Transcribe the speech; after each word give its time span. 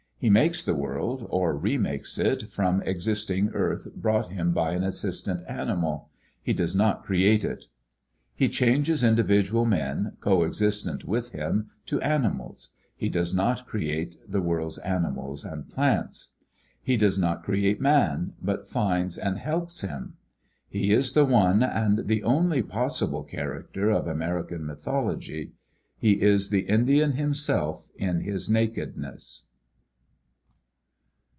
He 0.23 0.29
makes 0.29 0.63
the 0.63 0.75
wocld 0.75 1.25
or 1.31 1.57
remakes 1.57 2.19
it 2.19 2.43
from 2.51 2.83
existing 2.83 3.49
earth 3.55 3.87
brought 3.95 4.27
him 4.27 4.53
by 4.53 4.73
an 4.73 4.83
assistant 4.83 5.41
animal; 5.47 6.11
he 6.43 6.53
does 6.53 6.75
not 6.75 7.01
create 7.03 7.43
it. 7.43 7.65
He 8.35 8.47
changes 8.47 9.03
individual 9.03 9.65
men, 9.65 10.17
coexistent 10.21 11.05
with 11.05 11.31
him, 11.31 11.71
to 11.87 11.99
animals; 12.01 12.69
he 12.95 13.09
does 13.09 13.33
not 13.33 13.65
create 13.65 14.15
the 14.31 14.43
world's 14.43 14.77
animals 14.77 15.43
and 15.43 15.67
plants. 15.67 16.29
He 16.83 16.97
does 16.97 17.17
not 17.17 17.41
create 17.41 17.81
man, 17.81 18.33
but 18.39 18.67
finds 18.67 19.17
and 19.17 19.39
helps 19.39 19.81
him. 19.81 20.17
He 20.69 20.91
is 20.91 21.13
the 21.13 21.25
one 21.25 21.63
and 21.63 22.05
the 22.07 22.21
only 22.21 22.61
possible 22.61 23.23
character 23.23 23.89
of 23.89 24.05
American 24.05 24.67
mythology; 24.67 25.53
he 25.97 26.21
is 26.21 26.49
the 26.49 26.69
Indian 26.69 27.13
him 27.13 27.33
self 27.33 27.89
in 27.95 28.19
his 28.19 28.47
nakedness. 28.47 29.47